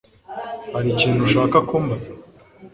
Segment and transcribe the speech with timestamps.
[0.73, 2.09] Hari ikintu ushaka kumbaza?